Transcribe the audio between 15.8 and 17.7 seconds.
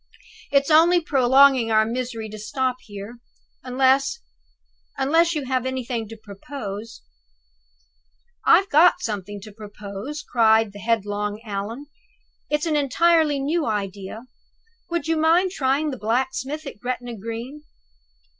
the blacksmith at Gretna Green?"